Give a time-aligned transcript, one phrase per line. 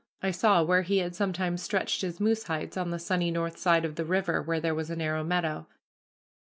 [0.23, 3.85] I saw where he had sometimes stretched his moose hides on the sunny north side
[3.85, 5.67] of the river where there was a narrow meadow.